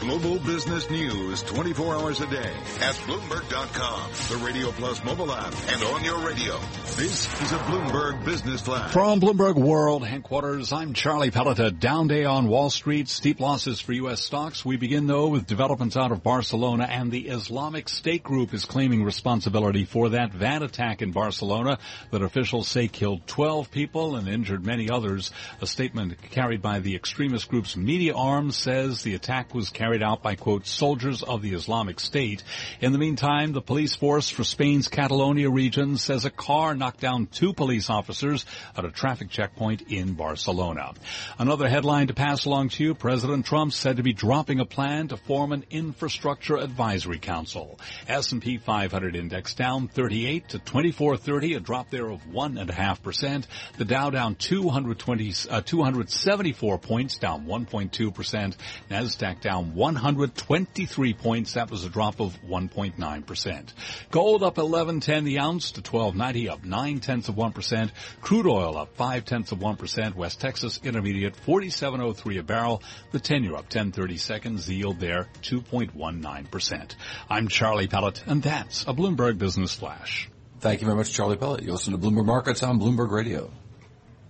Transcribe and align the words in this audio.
Global 0.00 0.38
business 0.38 0.88
news 0.90 1.42
24 1.42 1.96
hours 1.96 2.20
a 2.20 2.26
day 2.28 2.52
at 2.80 2.94
Bloomberg.com, 3.06 4.10
the 4.30 4.46
Radio 4.46 4.70
Plus 4.70 5.02
mobile 5.02 5.32
app, 5.32 5.52
and 5.72 5.82
on 5.82 6.04
your 6.04 6.24
radio. 6.24 6.56
This 6.96 7.26
is 7.42 7.52
a 7.52 7.58
Bloomberg 7.58 8.24
Business 8.24 8.60
Flash. 8.60 8.92
From 8.92 9.20
Bloomberg 9.20 9.56
World 9.56 10.06
headquarters, 10.06 10.72
I'm 10.72 10.92
Charlie 10.92 11.32
Pellet. 11.32 11.80
Down 11.80 12.06
day 12.06 12.24
on 12.24 12.46
Wall 12.46 12.70
Street, 12.70 13.08
steep 13.08 13.40
losses 13.40 13.80
for 13.80 13.92
U.S. 13.94 14.22
stocks. 14.22 14.64
We 14.64 14.76
begin 14.76 15.08
though 15.08 15.28
with 15.28 15.48
developments 15.48 15.96
out 15.96 16.12
of 16.12 16.22
Barcelona 16.22 16.84
and 16.88 17.10
the 17.10 17.26
Islamic 17.28 17.88
State 17.88 18.22
group 18.22 18.54
is 18.54 18.64
claiming 18.66 19.02
responsibility 19.02 19.84
for 19.84 20.10
that 20.10 20.32
van 20.32 20.62
attack 20.62 21.02
in 21.02 21.10
Barcelona 21.10 21.78
that 22.12 22.22
officials 22.22 22.68
say 22.68 22.86
killed 22.86 23.26
12 23.26 23.72
people 23.72 24.14
and 24.14 24.28
injured 24.28 24.64
many 24.64 24.90
others. 24.90 25.32
A 25.60 25.66
statement 25.66 26.22
carried 26.30 26.62
by 26.62 26.78
the 26.78 26.94
extremist 26.94 27.48
group's 27.48 27.76
media 27.76 28.14
arm 28.14 28.52
says 28.52 29.02
the 29.02 29.14
attack 29.14 29.54
was 29.54 29.70
carried 29.70 29.87
out 30.02 30.22
by 30.22 30.34
quote 30.34 30.66
soldiers 30.66 31.22
of 31.22 31.40
the 31.40 31.54
Islamic 31.54 31.98
State. 31.98 32.44
In 32.80 32.92
the 32.92 32.98
meantime, 32.98 33.52
the 33.52 33.62
police 33.62 33.96
force 33.96 34.28
for 34.28 34.44
Spain's 34.44 34.88
Catalonia 34.88 35.50
region 35.50 35.96
says 35.96 36.24
a 36.24 36.30
car 36.30 36.74
knocked 36.74 37.00
down 37.00 37.26
two 37.26 37.54
police 37.54 37.88
officers 37.88 38.44
at 38.76 38.84
a 38.84 38.90
traffic 38.90 39.30
checkpoint 39.30 39.82
in 39.88 40.12
Barcelona. 40.12 40.92
Another 41.38 41.68
headline 41.68 42.08
to 42.08 42.14
pass 42.14 42.44
along 42.44 42.68
to 42.70 42.84
you, 42.84 42.94
President 42.94 43.46
Trump 43.46 43.72
said 43.72 43.96
to 43.96 44.02
be 44.02 44.12
dropping 44.12 44.60
a 44.60 44.66
plan 44.66 45.08
to 45.08 45.16
form 45.16 45.52
an 45.52 45.64
infrastructure 45.70 46.56
advisory 46.56 47.18
council. 47.18 47.80
S&P 48.06 48.58
500 48.58 49.16
index 49.16 49.54
down 49.54 49.88
38 49.88 50.50
to 50.50 50.58
2430, 50.58 51.54
a 51.54 51.60
drop 51.60 51.90
there 51.90 52.10
of 52.10 52.20
1.5%. 52.26 53.46
The 53.78 53.84
Dow 53.84 54.10
down 54.10 54.34
220, 54.34 55.34
uh, 55.50 55.62
274 55.62 56.78
points, 56.78 57.18
down 57.18 57.46
1.2%. 57.46 58.56
NASDAQ 58.90 59.40
down 59.40 59.72
123 59.78 61.14
points. 61.14 61.54
That 61.54 61.70
was 61.70 61.84
a 61.84 61.88
drop 61.88 62.20
of 62.20 62.36
1.9%. 62.42 63.72
Gold 64.10 64.42
up 64.42 64.56
11.10 64.56 65.24
the 65.24 65.38
ounce 65.38 65.72
to 65.72 65.82
12.90, 65.82 66.50
up 66.50 66.64
9 66.64 67.00
tenths 67.00 67.28
of 67.28 67.36
1%. 67.36 67.90
Crude 68.20 68.46
oil 68.48 68.76
up 68.76 68.96
5 68.96 69.24
tenths 69.24 69.52
of 69.52 69.60
1%. 69.60 70.16
West 70.16 70.40
Texas 70.40 70.80
Intermediate 70.82 71.36
47.03 71.46 72.40
a 72.40 72.42
barrel. 72.42 72.82
The 73.12 73.20
10 73.20 73.44
year 73.44 73.54
up 73.54 73.70
10.30 73.70 74.18
seconds. 74.18 74.66
The 74.66 74.74
yield 74.74 74.98
there 74.98 75.28
2.19%. 75.42 76.94
I'm 77.30 77.46
Charlie 77.46 77.86
Pellet 77.86 78.24
and 78.26 78.42
that's 78.42 78.82
a 78.82 78.92
Bloomberg 78.92 79.38
Business 79.38 79.74
Flash. 79.74 80.28
Thank 80.60 80.80
you 80.80 80.86
very 80.86 80.96
much, 80.96 81.12
Charlie 81.12 81.36
Pellet. 81.36 81.62
You 81.62 81.70
listen 81.70 81.92
to 81.92 81.98
Bloomberg 81.98 82.26
Markets 82.26 82.64
on 82.64 82.80
Bloomberg 82.80 83.12
Radio. 83.12 83.52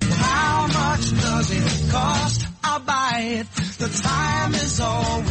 How 0.03 0.67
much 0.67 1.11
does 1.11 1.51
it 1.51 1.91
cost? 1.91 2.47
I'll 2.63 2.81
buy 2.81 3.41
it. 3.41 3.47
The 3.79 3.89
time 3.89 4.55
is 4.55 4.81
all 4.81 5.23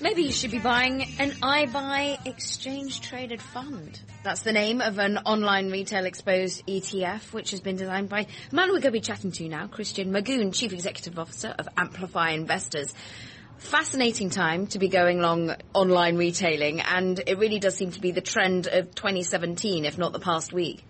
Maybe 0.00 0.22
you 0.22 0.30
should 0.30 0.52
be 0.52 0.60
buying 0.60 1.02
an 1.18 1.30
iBuy 1.30 2.26
exchange 2.26 3.00
traded 3.00 3.42
fund. 3.42 4.00
That's 4.22 4.42
the 4.42 4.52
name 4.52 4.80
of 4.80 4.98
an 4.98 5.18
online 5.18 5.72
retail 5.72 6.04
exposed 6.04 6.64
ETF, 6.66 7.32
which 7.32 7.50
has 7.50 7.60
been 7.60 7.74
designed 7.74 8.08
by 8.08 8.20
a 8.20 8.54
man 8.54 8.68
we're 8.68 8.74
going 8.74 8.82
to 8.82 8.90
be 8.92 9.00
chatting 9.00 9.32
to 9.32 9.48
now, 9.48 9.66
Christian 9.66 10.12
Magoon, 10.12 10.54
Chief 10.54 10.72
Executive 10.72 11.18
Officer 11.18 11.54
of 11.58 11.68
Amplify 11.76 12.30
Investors. 12.30 12.94
Fascinating 13.58 14.30
time 14.30 14.68
to 14.68 14.78
be 14.78 14.88
going 14.88 15.20
long 15.20 15.56
online 15.74 16.16
retailing, 16.16 16.80
and 16.80 17.20
it 17.26 17.38
really 17.38 17.58
does 17.58 17.74
seem 17.74 17.90
to 17.90 18.00
be 18.00 18.12
the 18.12 18.20
trend 18.20 18.68
of 18.68 18.94
2017, 18.94 19.86
if 19.86 19.98
not 19.98 20.12
the 20.12 20.20
past 20.20 20.52
week. 20.52 20.84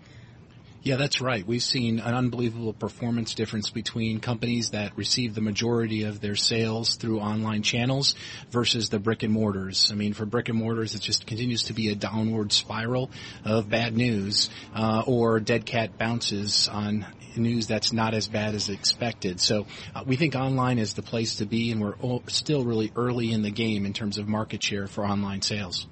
Yeah, 0.83 0.95
that's 0.95 1.21
right. 1.21 1.45
We've 1.45 1.61
seen 1.61 1.99
an 1.99 2.15
unbelievable 2.15 2.73
performance 2.73 3.35
difference 3.35 3.69
between 3.69 4.19
companies 4.19 4.71
that 4.71 4.97
receive 4.97 5.35
the 5.35 5.41
majority 5.41 6.03
of 6.03 6.21
their 6.21 6.35
sales 6.35 6.95
through 6.95 7.19
online 7.19 7.61
channels 7.61 8.15
versus 8.49 8.89
the 8.89 8.97
brick 8.97 9.21
and 9.21 9.31
mortars. 9.31 9.91
I 9.91 9.95
mean, 9.95 10.13
for 10.13 10.25
brick 10.25 10.49
and 10.49 10.57
mortars, 10.57 10.95
it 10.95 11.01
just 11.01 11.27
continues 11.27 11.65
to 11.65 11.73
be 11.73 11.89
a 11.89 11.95
downward 11.95 12.51
spiral 12.51 13.11
of 13.45 13.69
bad 13.69 13.95
news, 13.95 14.49
uh, 14.73 15.03
or 15.05 15.39
dead 15.39 15.67
cat 15.67 15.99
bounces 15.99 16.67
on 16.67 17.05
news 17.35 17.67
that's 17.67 17.93
not 17.93 18.15
as 18.15 18.27
bad 18.27 18.55
as 18.55 18.67
expected. 18.67 19.39
So 19.39 19.67
uh, 19.93 20.03
we 20.07 20.15
think 20.15 20.33
online 20.33 20.79
is 20.79 20.95
the 20.95 21.03
place 21.03 21.35
to 21.35 21.45
be, 21.45 21.71
and 21.71 21.79
we're 21.79 22.21
still 22.25 22.65
really 22.65 22.91
early 22.95 23.31
in 23.31 23.43
the 23.43 23.51
game 23.51 23.85
in 23.85 23.93
terms 23.93 24.17
of 24.17 24.27
market 24.27 24.63
share 24.63 24.87
for 24.87 25.05
online 25.05 25.43
sales. 25.43 25.85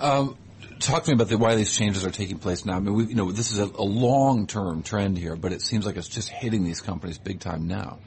Um, 0.00 0.36
talk 0.82 1.04
to 1.04 1.10
me 1.10 1.14
about 1.14 1.28
the, 1.28 1.38
why 1.38 1.54
these 1.54 1.76
changes 1.76 2.04
are 2.04 2.10
taking 2.10 2.38
place 2.38 2.64
now. 2.64 2.76
I 2.76 2.80
mean, 2.80 2.94
we, 2.94 3.04
you 3.04 3.14
know, 3.14 3.32
this 3.32 3.52
is 3.52 3.58
a, 3.58 3.64
a 3.64 3.84
long-term 3.84 4.82
trend 4.82 5.18
here, 5.18 5.36
but 5.36 5.52
it 5.52 5.62
seems 5.62 5.86
like 5.86 5.96
it's 5.96 6.08
just 6.08 6.28
hitting 6.28 6.64
these 6.64 6.80
companies 6.80 7.18
big 7.18 7.40
time 7.40 7.66
now. 7.66 7.98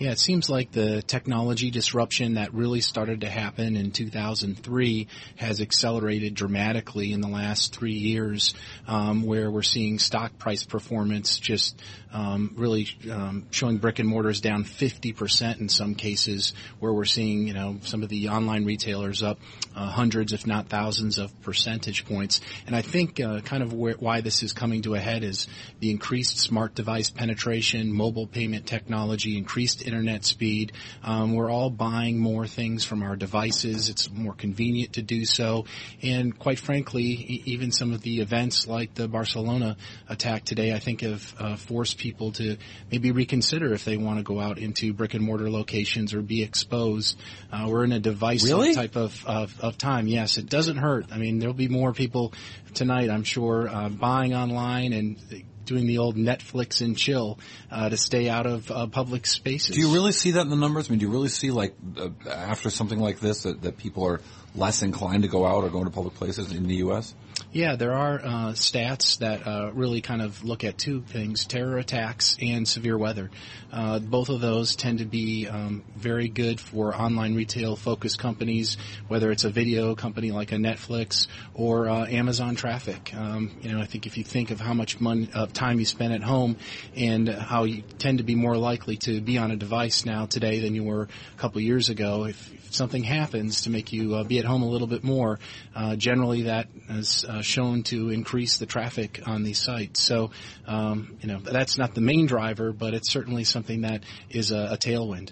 Yeah, 0.00 0.12
it 0.12 0.18
seems 0.18 0.48
like 0.48 0.72
the 0.72 1.02
technology 1.02 1.70
disruption 1.70 2.34
that 2.34 2.54
really 2.54 2.80
started 2.80 3.20
to 3.20 3.28
happen 3.28 3.76
in 3.76 3.90
2003 3.90 5.06
has 5.36 5.60
accelerated 5.60 6.32
dramatically 6.32 7.12
in 7.12 7.20
the 7.20 7.28
last 7.28 7.76
three 7.76 7.98
years, 7.98 8.54
um, 8.88 9.24
where 9.24 9.50
we're 9.50 9.60
seeing 9.60 9.98
stock 9.98 10.38
price 10.38 10.64
performance 10.64 11.38
just 11.38 11.78
um, 12.14 12.54
really 12.56 12.88
um, 13.12 13.46
showing 13.50 13.76
brick 13.76 13.98
and 13.98 14.08
mortars 14.08 14.40
down 14.40 14.64
50% 14.64 15.60
in 15.60 15.68
some 15.68 15.94
cases, 15.94 16.54
where 16.78 16.94
we're 16.94 17.04
seeing 17.04 17.46
you 17.46 17.52
know 17.52 17.76
some 17.82 18.02
of 18.02 18.08
the 18.08 18.30
online 18.30 18.64
retailers 18.64 19.22
up 19.22 19.38
uh, 19.76 19.84
hundreds, 19.84 20.32
if 20.32 20.46
not 20.46 20.70
thousands, 20.70 21.18
of 21.18 21.30
percentage 21.42 22.06
points. 22.06 22.40
And 22.66 22.74
I 22.74 22.80
think 22.80 23.20
uh, 23.20 23.40
kind 23.40 23.62
of 23.62 23.74
where, 23.74 23.96
why 23.96 24.22
this 24.22 24.42
is 24.42 24.54
coming 24.54 24.80
to 24.82 24.94
a 24.94 24.98
head 24.98 25.24
is 25.24 25.46
the 25.78 25.90
increased 25.90 26.38
smart 26.38 26.74
device 26.74 27.10
penetration, 27.10 27.92
mobile 27.92 28.26
payment 28.26 28.66
technology, 28.66 29.36
increased 29.36 29.82
internet 29.90 30.24
speed. 30.24 30.70
Um, 31.02 31.34
we're 31.34 31.50
all 31.50 31.68
buying 31.68 32.18
more 32.20 32.46
things 32.46 32.84
from 32.84 33.02
our 33.02 33.16
devices. 33.16 33.88
It's 33.88 34.08
more 34.08 34.34
convenient 34.34 34.92
to 34.92 35.02
do 35.02 35.24
so. 35.24 35.64
And 36.00 36.38
quite 36.38 36.60
frankly, 36.60 37.02
e- 37.04 37.42
even 37.46 37.72
some 37.72 37.92
of 37.92 38.02
the 38.02 38.20
events 38.20 38.68
like 38.68 38.94
the 38.94 39.08
Barcelona 39.08 39.76
attack 40.08 40.44
today, 40.44 40.72
I 40.72 40.78
think 40.78 41.00
have 41.00 41.34
uh, 41.38 41.56
forced 41.56 41.98
people 41.98 42.30
to 42.32 42.56
maybe 42.92 43.10
reconsider 43.10 43.72
if 43.72 43.84
they 43.84 43.96
want 43.96 44.18
to 44.18 44.22
go 44.22 44.38
out 44.38 44.58
into 44.58 44.92
brick 44.92 45.14
and 45.14 45.24
mortar 45.24 45.50
locations 45.50 46.14
or 46.14 46.22
be 46.22 46.44
exposed. 46.44 47.18
Uh, 47.50 47.66
we're 47.68 47.82
in 47.82 47.90
a 47.92 47.98
device 48.00 48.44
Really? 48.44 48.74
type 48.74 48.94
of, 48.94 49.26
of, 49.26 49.58
of 49.60 49.76
time. 49.76 50.06
Yes, 50.06 50.38
it 50.38 50.48
doesn't 50.48 50.76
hurt. 50.76 51.06
I 51.10 51.18
mean, 51.18 51.40
there'll 51.40 51.52
be 51.52 51.68
more 51.68 51.92
people 51.92 52.32
tonight, 52.74 53.10
I'm 53.10 53.24
sure, 53.24 53.68
uh, 53.68 53.88
buying 53.88 54.34
online 54.34 54.92
and 54.92 55.44
doing 55.70 55.86
the 55.86 55.98
old 55.98 56.16
Netflix 56.16 56.80
and 56.80 56.98
chill 56.98 57.38
uh, 57.70 57.88
to 57.88 57.96
stay 57.96 58.28
out 58.28 58.46
of 58.46 58.70
uh, 58.70 58.86
public 58.88 59.24
spaces. 59.24 59.76
Do 59.76 59.80
you 59.80 59.94
really 59.94 60.12
see 60.12 60.32
that 60.32 60.42
in 60.42 60.50
the 60.50 60.56
numbers? 60.56 60.88
I 60.88 60.90
mean, 60.90 60.98
do 60.98 61.06
you 61.06 61.12
really 61.12 61.28
see 61.28 61.50
like 61.50 61.74
uh, 61.96 62.08
after 62.28 62.70
something 62.70 62.98
like 62.98 63.20
this 63.20 63.44
that, 63.44 63.62
that 63.62 63.78
people 63.78 64.04
are 64.04 64.20
less 64.54 64.82
inclined 64.82 65.22
to 65.22 65.28
go 65.28 65.46
out 65.46 65.62
or 65.64 65.70
go 65.70 65.78
into 65.78 65.92
public 65.92 66.14
places 66.14 66.52
in 66.52 66.66
the 66.66 66.76
U.S.? 66.76 67.14
Yeah, 67.52 67.76
there 67.76 67.94
are 67.94 68.20
uh, 68.20 68.52
stats 68.52 69.18
that 69.18 69.46
uh, 69.46 69.72
really 69.72 70.00
kind 70.00 70.22
of 70.22 70.44
look 70.44 70.62
at 70.64 70.78
two 70.78 71.00
things: 71.00 71.46
terror 71.46 71.78
attacks 71.78 72.36
and 72.40 72.66
severe 72.66 72.96
weather. 72.96 73.30
Uh, 73.72 73.98
both 73.98 74.28
of 74.28 74.40
those 74.40 74.76
tend 74.76 74.98
to 74.98 75.04
be 75.04 75.46
um, 75.48 75.84
very 75.96 76.28
good 76.28 76.60
for 76.60 76.94
online 76.94 77.34
retail-focused 77.34 78.18
companies, 78.18 78.76
whether 79.08 79.30
it's 79.30 79.44
a 79.44 79.50
video 79.50 79.94
company 79.94 80.30
like 80.30 80.52
a 80.52 80.56
Netflix 80.56 81.28
or 81.54 81.88
uh, 81.88 82.06
Amazon 82.06 82.56
traffic. 82.56 83.12
Um, 83.14 83.50
you 83.62 83.72
know, 83.72 83.80
I 83.80 83.86
think 83.86 84.06
if 84.06 84.18
you 84.18 84.24
think 84.24 84.50
of 84.50 84.60
how 84.60 84.74
much 84.74 85.00
money, 85.00 85.28
of 85.34 85.52
time 85.52 85.78
you 85.78 85.86
spend 85.86 86.12
at 86.12 86.22
home, 86.22 86.56
and 86.96 87.28
how 87.28 87.64
you 87.64 87.82
tend 87.98 88.18
to 88.18 88.24
be 88.24 88.34
more 88.34 88.56
likely 88.56 88.96
to 88.98 89.20
be 89.20 89.38
on 89.38 89.50
a 89.50 89.56
device 89.56 90.04
now 90.04 90.26
today 90.26 90.60
than 90.60 90.74
you 90.74 90.84
were 90.84 91.02
a 91.02 91.38
couple 91.38 91.60
years 91.60 91.88
ago, 91.88 92.26
if, 92.26 92.52
if 92.52 92.74
something 92.74 93.02
happens 93.02 93.62
to 93.62 93.70
make 93.70 93.92
you 93.92 94.14
uh, 94.14 94.24
be 94.24 94.38
at 94.38 94.44
home 94.44 94.62
a 94.62 94.68
little 94.68 94.86
bit 94.86 95.04
more, 95.04 95.38
uh, 95.74 95.96
generally 95.96 96.42
that 96.42 96.68
is 96.88 97.24
uh, 97.30 97.42
shown 97.42 97.84
to 97.84 98.10
increase 98.10 98.58
the 98.58 98.66
traffic 98.66 99.20
on 99.26 99.44
these 99.44 99.62
sites. 99.62 100.02
So, 100.02 100.32
um, 100.66 101.16
you 101.20 101.28
know, 101.28 101.38
that's 101.38 101.78
not 101.78 101.94
the 101.94 102.00
main 102.00 102.26
driver, 102.26 102.72
but 102.72 102.92
it's 102.92 103.10
certainly 103.10 103.44
something 103.44 103.82
that 103.82 104.02
is 104.28 104.50
a, 104.50 104.70
a 104.72 104.76
tailwind. 104.76 105.30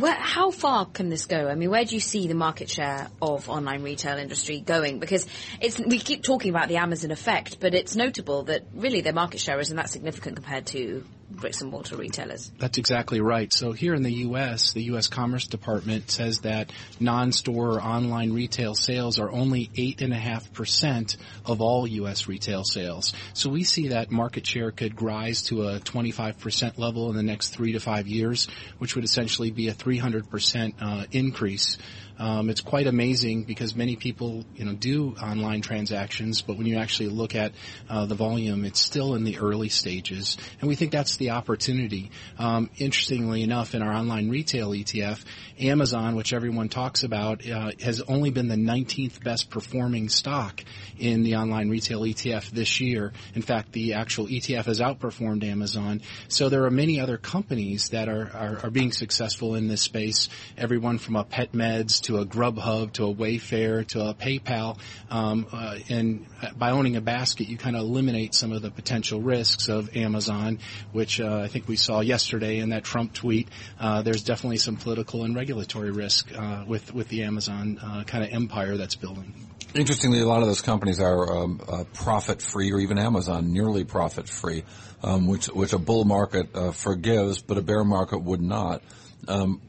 How 0.00 0.52
far 0.52 0.86
can 0.86 1.08
this 1.08 1.26
go? 1.26 1.48
I 1.48 1.56
mean, 1.56 1.68
where 1.68 1.84
do 1.84 1.94
you 1.94 2.00
see 2.00 2.28
the 2.28 2.34
market 2.34 2.70
share 2.70 3.08
of 3.20 3.48
online 3.48 3.82
retail 3.82 4.16
industry 4.16 4.60
going? 4.60 5.00
Because 5.00 5.26
it's 5.60 5.80
we 5.80 5.98
keep 5.98 6.22
talking 6.22 6.50
about 6.50 6.68
the 6.68 6.76
Amazon 6.76 7.10
effect, 7.10 7.58
but 7.58 7.74
it's 7.74 7.96
notable 7.96 8.44
that 8.44 8.62
really 8.74 9.00
their 9.00 9.12
market 9.12 9.40
share 9.40 9.58
isn't 9.58 9.76
that 9.76 9.90
significant 9.90 10.36
compared 10.36 10.66
to 10.66 11.04
bricks 11.32 11.60
and 11.60 11.70
mortar 11.70 11.96
retailers. 11.96 12.50
That's 12.58 12.78
exactly 12.78 13.20
right. 13.20 13.52
So 13.52 13.72
here 13.72 13.94
in 13.94 14.02
the 14.02 14.12
U.S., 14.12 14.72
the 14.72 14.82
U.S. 14.84 15.08
Commerce 15.08 15.46
Department 15.46 16.10
says 16.10 16.40
that 16.40 16.72
non-store 17.00 17.74
or 17.74 17.82
online 17.82 18.32
retail 18.32 18.74
sales 18.74 19.18
are 19.18 19.30
only 19.30 19.70
8.5% 19.74 21.16
of 21.46 21.60
all 21.60 21.86
U.S. 21.86 22.28
retail 22.28 22.64
sales. 22.64 23.14
So 23.34 23.50
we 23.50 23.64
see 23.64 23.88
that 23.88 24.10
market 24.10 24.46
share 24.46 24.70
could 24.70 25.00
rise 25.00 25.42
to 25.44 25.68
a 25.68 25.80
25% 25.80 26.78
level 26.78 27.10
in 27.10 27.16
the 27.16 27.22
next 27.22 27.48
three 27.48 27.72
to 27.72 27.80
five 27.80 28.06
years, 28.06 28.48
which 28.78 28.94
would 28.94 29.04
essentially 29.04 29.50
be 29.50 29.68
a 29.68 29.71
300% 29.74 30.74
uh, 30.80 31.06
increase 31.12 31.78
Um, 32.22 32.50
it's 32.50 32.60
quite 32.60 32.86
amazing 32.86 33.42
because 33.42 33.74
many 33.74 33.96
people, 33.96 34.44
you 34.54 34.64
know, 34.64 34.74
do 34.74 35.16
online 35.20 35.60
transactions, 35.60 36.40
but 36.40 36.56
when 36.56 36.68
you 36.68 36.76
actually 36.76 37.08
look 37.08 37.34
at 37.34 37.50
uh, 37.90 38.06
the 38.06 38.14
volume, 38.14 38.64
it's 38.64 38.78
still 38.78 39.16
in 39.16 39.24
the 39.24 39.38
early 39.38 39.68
stages, 39.68 40.36
and 40.60 40.68
we 40.68 40.76
think 40.76 40.92
that's 40.92 41.16
the 41.16 41.30
opportunity. 41.30 42.12
Um, 42.38 42.70
interestingly 42.76 43.42
enough, 43.42 43.74
in 43.74 43.82
our 43.82 43.92
online 43.92 44.30
retail 44.30 44.70
ETF, 44.70 45.24
Amazon, 45.58 46.14
which 46.14 46.32
everyone 46.32 46.68
talks 46.68 47.02
about, 47.02 47.44
uh, 47.44 47.72
has 47.80 48.00
only 48.02 48.30
been 48.30 48.46
the 48.46 48.54
19th 48.54 49.24
best 49.24 49.50
performing 49.50 50.08
stock 50.08 50.64
in 51.00 51.24
the 51.24 51.34
online 51.34 51.70
retail 51.70 52.02
ETF 52.02 52.50
this 52.50 52.80
year. 52.80 53.12
In 53.34 53.42
fact, 53.42 53.72
the 53.72 53.94
actual 53.94 54.26
ETF 54.26 54.66
has 54.66 54.78
outperformed 54.78 55.42
Amazon. 55.42 56.02
So 56.28 56.48
there 56.48 56.66
are 56.66 56.70
many 56.70 57.00
other 57.00 57.16
companies 57.16 57.88
that 57.88 58.08
are, 58.08 58.30
are, 58.32 58.60
are 58.62 58.70
being 58.70 58.92
successful 58.92 59.56
in 59.56 59.66
this 59.66 59.82
space. 59.82 60.28
Everyone 60.56 60.98
from 60.98 61.16
a 61.16 61.24
Pet 61.24 61.50
Meds 61.50 62.00
to 62.12 62.20
a 62.20 62.26
Grubhub 62.26 62.92
to 62.92 63.06
a 63.06 63.14
Wayfair 63.14 63.86
to 63.88 64.08
a 64.08 64.14
PayPal. 64.14 64.78
Um, 65.10 65.46
uh, 65.50 65.78
and 65.88 66.26
by 66.56 66.70
owning 66.70 66.96
a 66.96 67.00
basket, 67.00 67.48
you 67.48 67.56
kind 67.56 67.74
of 67.74 67.82
eliminate 67.82 68.34
some 68.34 68.52
of 68.52 68.62
the 68.62 68.70
potential 68.70 69.20
risks 69.20 69.68
of 69.68 69.96
Amazon, 69.96 70.58
which 70.92 71.20
uh, 71.20 71.38
I 71.38 71.48
think 71.48 71.68
we 71.68 71.76
saw 71.76 72.00
yesterday 72.00 72.58
in 72.58 72.70
that 72.70 72.84
Trump 72.84 73.14
tweet. 73.14 73.48
Uh, 73.80 74.02
there's 74.02 74.24
definitely 74.24 74.58
some 74.58 74.76
political 74.76 75.24
and 75.24 75.34
regulatory 75.34 75.90
risk 75.90 76.30
uh, 76.36 76.64
with 76.66 76.92
with 76.94 77.08
the 77.08 77.22
Amazon 77.22 77.78
uh, 77.82 78.04
kind 78.04 78.24
of 78.24 78.30
empire 78.32 78.76
that's 78.76 78.94
building. 78.96 79.32
Interestingly, 79.74 80.20
a 80.20 80.26
lot 80.26 80.42
of 80.42 80.48
those 80.48 80.60
companies 80.60 81.00
are 81.00 81.44
um, 81.44 81.60
uh, 81.66 81.84
profit 81.94 82.42
free, 82.42 82.72
or 82.72 82.78
even 82.78 82.98
Amazon 82.98 83.54
nearly 83.54 83.84
profit 83.84 84.28
free, 84.28 84.64
um, 85.02 85.26
which 85.26 85.46
which 85.46 85.72
a 85.72 85.78
bull 85.78 86.04
market 86.04 86.54
uh, 86.54 86.72
forgives, 86.72 87.40
but 87.40 87.56
a 87.56 87.62
bear 87.62 87.84
market 87.84 88.18
would 88.18 88.42
not. 88.42 88.82
Um, 89.28 89.62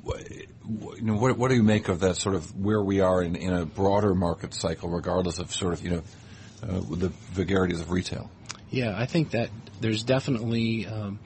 you 0.68 1.02
know, 1.02 1.16
what, 1.16 1.38
what 1.38 1.50
do 1.50 1.56
you 1.56 1.64
make 1.64 1.90
of 1.90 2.00
that 2.02 2.18
sort 2.18 2.36
of 2.36 2.58
where 2.58 2.82
we 2.82 3.02
are 3.02 3.22
in, 3.22 3.36
in 3.36 3.54
a 3.54 3.66
broader 3.66 4.16
market 4.16 4.54
cycle, 4.54 4.90
regardless 4.90 5.40
of 5.40 5.54
sort 5.54 5.74
of 5.74 5.84
you 5.84 5.90
know 5.92 6.04
uh, 6.64 6.80
the 6.96 7.10
vagaries 7.32 7.82
of 7.82 7.92
retail? 7.92 8.30
Yeah, 8.70 8.94
I 8.98 9.06
think 9.06 9.32
that 9.32 9.50
there's 9.82 10.04
definitely 10.04 10.88
um, 10.88 11.20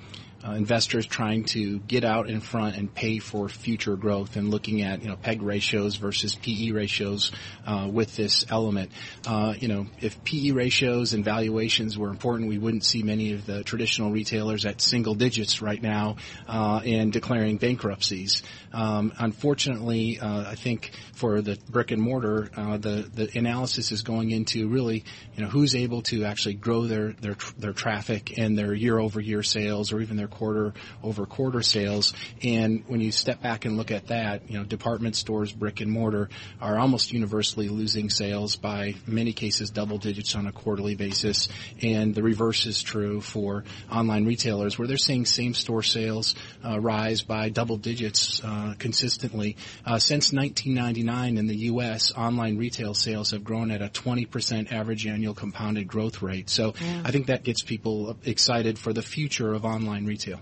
uh, 0.46 0.52
investors 0.52 1.06
trying 1.06 1.44
to 1.44 1.80
get 1.80 2.04
out 2.04 2.30
in 2.30 2.40
front 2.40 2.78
and 2.78 2.94
pay 2.94 3.20
for 3.20 3.50
future 3.50 3.96
growth 3.96 4.36
and 4.36 4.50
looking 4.50 4.82
at 4.82 5.02
you 5.02 5.10
know 5.10 5.16
PEG 5.16 5.42
ratios 5.42 5.96
versus 5.96 6.36
PE 6.36 6.72
ratios 6.72 7.32
uh, 7.66 7.88
with 7.92 8.16
this 8.16 8.46
element. 8.50 8.92
Uh, 9.26 9.54
you 9.58 9.68
know, 9.68 9.88
if 10.02 10.24
PE 10.24 10.52
ratios 10.52 11.14
and 11.14 11.26
valuations 11.26 11.98
were 11.98 12.10
important, 12.10 12.50
we 12.50 12.58
wouldn't 12.58 12.84
see 12.84 13.04
many 13.04 13.34
of 13.34 13.46
the 13.46 13.64
traditional 13.64 14.12
retailers 14.12 14.66
at 14.66 14.82
single 14.82 15.16
digits 15.16 15.62
right 15.62 15.82
now 15.82 16.18
uh, 16.48 16.82
and 16.86 17.12
declaring 17.12 17.58
bankruptcies. 17.58 18.44
Um, 18.74 19.14
unfortunately, 19.18 20.20
uh, 20.20 20.52
I 20.52 20.56
think 20.56 20.92
for 21.14 21.42
the 21.42 21.58
brick 21.70 21.92
and 21.92 22.02
mortar, 22.02 22.50
uh, 22.56 22.78
the 22.78 23.10
the 23.14 23.38
analysis 23.38 23.92
is 23.92 24.04
going 24.04 24.32
into 24.32 24.68
really 24.68 25.04
you 25.36 25.44
know 25.44 25.50
who's 25.50 25.76
able 25.76 26.02
to 26.04 26.26
actually 26.26 26.56
grow 26.56 26.86
their 26.86 27.14
their 27.14 27.36
their 27.58 27.74
traffic 27.74 28.38
and 28.38 28.58
their 28.58 28.74
year 28.74 29.00
over 29.00 29.20
year 29.20 29.44
sales 29.44 29.92
or 29.92 30.02
even 30.02 30.18
their 30.18 30.27
quarter 30.28 30.74
over 31.04 31.26
quarter 31.26 31.62
sales. 31.62 32.14
And 32.44 32.84
when 32.88 33.02
you 33.02 33.12
step 33.12 33.42
back 33.42 33.66
and 33.66 33.78
look 33.78 33.92
at 33.92 34.08
that, 34.08 34.50
you 34.50 34.58
know, 34.58 34.64
department 34.64 35.16
stores, 35.16 35.52
brick 35.52 35.82
and 35.82 35.92
mortar 35.92 36.30
are 36.62 36.78
almost 36.78 37.12
universally 37.12 37.70
losing 37.70 38.10
sales 38.10 38.56
by 38.56 38.96
many 39.06 39.34
cases 39.34 39.70
double 39.70 39.98
digits 39.98 40.36
on 40.36 40.48
a 40.48 40.52
quarterly 40.52 40.96
basis. 40.96 41.48
And 41.82 42.14
the 42.14 42.24
reverse 42.24 42.66
is 42.66 42.82
true 42.82 43.22
for 43.22 43.64
online 43.92 44.26
retailers 44.26 44.78
where 44.78 44.88
they're 44.88 44.98
seeing 44.98 45.26
same 45.26 45.54
store 45.54 45.84
sales 45.84 46.36
uh, 46.64 46.80
rise 46.80 47.22
by 47.22 47.50
double 47.50 47.78
digits 47.78 48.42
uh, 48.44 48.74
consistently. 48.78 49.58
Uh, 49.86 50.00
since 50.00 50.34
1999 50.34 51.38
in 51.38 51.48
the 51.48 51.56
U.S., 51.72 52.12
online 52.16 52.58
retail 52.58 52.94
sales 52.94 53.32
have 53.32 53.44
grown 53.44 53.72
at 53.72 53.82
a 53.82 53.88
20% 53.88 54.72
average 54.72 55.06
annual 55.08 55.34
compounded 55.34 55.88
growth 55.88 56.22
rate. 56.22 56.50
So 56.50 56.74
yeah. 56.80 57.02
I 57.06 57.12
think 57.12 57.28
that 57.28 57.44
gets 57.44 57.62
people 57.62 58.18
excited 58.26 58.78
for 58.78 58.94
the 58.94 59.02
future 59.02 59.54
of 59.54 59.66
online 59.66 60.06
retail 60.06 60.17
retail. 60.18 60.40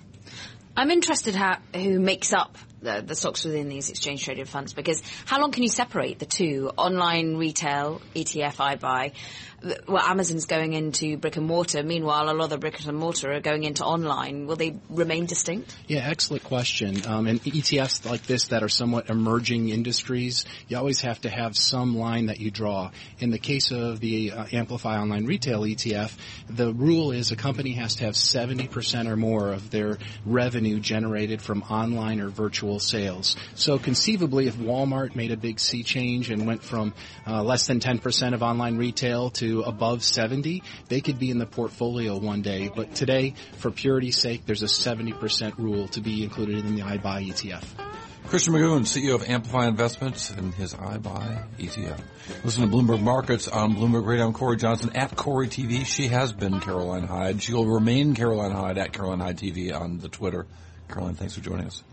I'm 0.77 0.89
interested 0.91 1.35
how, 1.35 1.57
who 1.73 1.99
makes 1.99 2.33
up 2.33 2.57
the, 2.85 3.03
the, 3.05 3.15
stocks 3.15 3.43
within 3.43 3.67
these 3.67 3.89
exchange 3.89 4.23
traded 4.23 4.47
funds 4.47 4.73
because 4.73 5.01
how 5.25 5.39
long 5.41 5.51
can 5.51 5.63
you 5.63 5.69
separate 5.69 6.19
the 6.19 6.25
two 6.25 6.71
online 6.77 7.35
retail 7.35 8.01
ETF 8.15 8.79
iBuy 8.79 9.13
well, 9.87 10.03
Amazon's 10.03 10.45
going 10.45 10.73
into 10.73 11.17
brick 11.17 11.37
and 11.37 11.45
mortar. 11.45 11.81
Meanwhile, 11.83 12.29
a 12.29 12.33
lot 12.33 12.45
of 12.45 12.49
the 12.51 12.57
brick 12.57 12.85
and 12.85 12.97
mortar 12.97 13.33
are 13.33 13.39
going 13.39 13.63
into 13.63 13.83
online. 13.83 14.47
Will 14.47 14.55
they 14.55 14.77
remain 14.89 15.25
distinct? 15.25 15.75
Yeah, 15.87 16.07
excellent 16.07 16.43
question. 16.43 17.05
Um, 17.07 17.27
and 17.27 17.41
ETFs 17.43 18.07
like 18.09 18.23
this 18.23 18.47
that 18.47 18.63
are 18.63 18.69
somewhat 18.69 19.09
emerging 19.09 19.69
industries, 19.69 20.45
you 20.67 20.77
always 20.77 21.01
have 21.01 21.21
to 21.21 21.29
have 21.29 21.55
some 21.55 21.97
line 21.97 22.27
that 22.27 22.39
you 22.39 22.51
draw. 22.51 22.91
In 23.19 23.31
the 23.31 23.39
case 23.39 23.71
of 23.71 23.99
the 23.99 24.31
uh, 24.31 24.45
Amplify 24.51 24.99
Online 24.99 25.25
Retail 25.25 25.61
ETF, 25.61 26.15
the 26.49 26.71
rule 26.73 27.11
is 27.11 27.31
a 27.31 27.35
company 27.35 27.73
has 27.73 27.95
to 27.95 28.05
have 28.05 28.13
70% 28.13 29.07
or 29.07 29.15
more 29.15 29.51
of 29.53 29.71
their 29.71 29.97
revenue 30.25 30.79
generated 30.79 31.41
from 31.41 31.63
online 31.63 32.19
or 32.19 32.29
virtual 32.29 32.74
sales. 32.79 33.35
So 33.55 33.77
conceivably, 33.77 34.47
if 34.47 34.55
Walmart 34.55 35.15
made 35.15 35.31
a 35.31 35.37
big 35.37 35.59
sea 35.59 35.83
change 35.83 36.29
and 36.29 36.45
went 36.45 36.63
from 36.63 36.93
uh, 37.27 37.43
less 37.43 37.67
than 37.67 37.79
10% 37.79 38.33
of 38.33 38.43
online 38.43 38.77
retail 38.77 39.29
to 39.31 39.61
above 39.61 40.03
70, 40.03 40.63
they 40.89 41.01
could 41.01 41.19
be 41.19 41.31
in 41.31 41.37
the 41.37 41.45
portfolio 41.45 42.17
one 42.17 42.41
day. 42.41 42.69
But 42.73 42.95
today, 42.95 43.35
for 43.57 43.71
purity's 43.71 44.17
sake, 44.17 44.45
there's 44.45 44.63
a 44.63 44.67
70% 44.67 45.57
rule 45.57 45.87
to 45.89 46.01
be 46.01 46.23
included 46.23 46.65
in 46.65 46.75
the 46.75 46.81
iBuy 46.81 47.29
ETF. 47.29 47.63
Christian 48.27 48.55
Magoon, 48.55 48.81
CEO 48.81 49.13
of 49.13 49.29
Amplify 49.29 49.67
Investments 49.67 50.31
and 50.31 50.51
his 50.55 50.73
iBuy 50.73 51.45
ETF. 51.59 52.01
Listen 52.43 52.69
to 52.69 52.75
Bloomberg 52.75 53.01
Markets 53.01 53.47
on 53.47 53.75
Bloomberg 53.75 54.05
Radio. 54.05 54.25
I'm 54.25 54.33
Cory 54.33 54.57
Johnson 54.57 54.95
at 54.95 55.15
Cory 55.15 55.47
TV. 55.47 55.85
She 55.85 56.07
has 56.07 56.33
been 56.33 56.59
Caroline 56.59 57.03
Hyde. 57.03 57.43
She 57.43 57.53
will 57.53 57.67
remain 57.67 58.15
Caroline 58.15 58.51
Hyde 58.51 58.79
at 58.79 58.93
Caroline 58.93 59.19
Hyde 59.19 59.37
TV 59.37 59.79
on 59.79 59.99
the 59.99 60.09
Twitter. 60.09 60.47
Caroline, 60.89 61.13
thanks 61.13 61.35
for 61.35 61.41
joining 61.41 61.67
us. 61.67 61.83